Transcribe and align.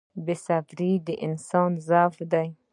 •بې 0.25 0.35
صبري 0.45 0.91
د 1.07 1.07
انسان 1.25 1.71
ضعف 1.87 2.15
دی. 2.31 2.47